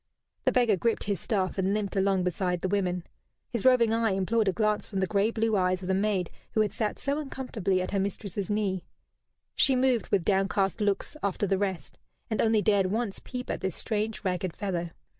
The 0.45 0.51
beggar 0.51 0.77
gripped 0.77 1.03
his 1.03 1.19
staff 1.19 1.59
and 1.59 1.75
limped 1.75 1.95
along 1.95 2.23
beside 2.23 2.61
the 2.61 2.67
women. 2.67 3.03
His 3.51 3.63
roving 3.63 3.93
eye 3.93 4.13
implored 4.13 4.47
a 4.47 4.51
glance 4.51 4.87
from 4.87 4.97
the 4.97 5.05
grey 5.05 5.29
blue 5.29 5.55
eyes 5.55 5.83
of 5.83 5.87
the 5.87 5.93
maid 5.93 6.31
who 6.53 6.61
had 6.61 6.73
sat 6.73 6.97
so 6.97 7.19
uncomfortably 7.19 7.83
at 7.83 7.91
her 7.91 7.99
mistress's 7.99 8.49
knee. 8.49 8.83
She 9.53 9.75
moved, 9.75 10.07
with 10.07 10.25
downcast 10.25 10.81
looks, 10.81 11.15
after 11.21 11.45
the 11.45 11.59
rest, 11.59 11.99
and 12.31 12.41
only 12.41 12.63
dared 12.63 12.87
once 12.87 13.19
peep 13.23 13.51
at 13.51 13.61
this 13.61 13.75
strange 13.75 14.23
ragged 14.25 14.55
fellow. 14.55 14.89